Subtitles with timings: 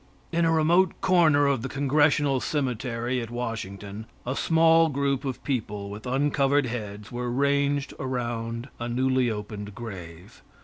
[0.31, 5.91] In a remote corner of the Congressional Cemetery at Washington, a small group of people
[5.91, 10.41] with uncovered heads were ranged around a newly opened grave.